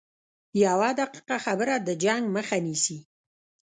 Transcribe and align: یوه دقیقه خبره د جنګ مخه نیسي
یوه 0.65 0.89
دقیقه 1.01 1.37
خبره 1.45 1.75
د 1.87 1.89
جنګ 2.03 2.23
مخه 2.35 2.57
نیسي 2.65 2.97